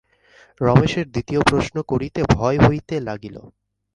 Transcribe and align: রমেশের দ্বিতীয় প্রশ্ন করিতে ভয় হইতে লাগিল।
রমেশের 0.61 1.05
দ্বিতীয় 1.11 1.41
প্রশ্ন 1.41 1.75
করিতে 1.91 2.19
ভয় 2.33 2.57
হইতে 2.65 2.95
লাগিল। 3.07 3.35